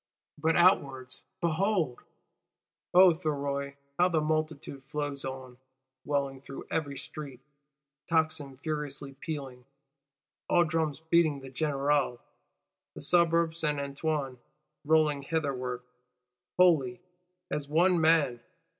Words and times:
But 0.39 0.55
outwards 0.55 1.21
behold, 1.41 1.99
O 2.91 3.11
Thuriot, 3.13 3.75
how 3.99 4.09
the 4.09 4.19
multitude 4.19 4.83
flows 4.85 5.23
on, 5.23 5.57
welling 6.05 6.41
through 6.41 6.65
every 6.71 6.97
street; 6.97 7.39
tocsin 8.09 8.57
furiously 8.57 9.13
pealing, 9.13 9.63
all 10.49 10.63
drums 10.63 11.01
beating 11.01 11.41
the 11.41 11.51
générale: 11.51 12.17
the 12.95 13.01
Suburb 13.01 13.53
Saint 13.53 13.79
Antoine 13.79 14.39
rolling 14.85 15.21
hitherward 15.21 15.83
wholly, 16.57 16.99
as 17.51 17.67
one 17.69 18.01
man! 18.01 18.39